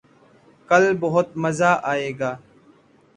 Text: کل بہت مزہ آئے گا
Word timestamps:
کل 0.69 0.83
بہت 0.99 1.27
مزہ 1.41 1.71
آئے 1.91 2.09
گا 2.19 2.31